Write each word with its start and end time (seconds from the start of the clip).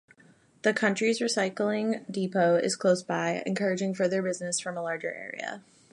The 0.63 0.73
county's 0.73 1.19
recycling 1.19 2.11
depot 2.11 2.55
is 2.55 2.75
close 2.75 3.03
by, 3.03 3.43
encouraging 3.45 3.93
further 3.93 4.23
business 4.23 4.59
from 4.59 4.75
a 4.75 4.81
large 4.81 5.05
area. 5.05 5.61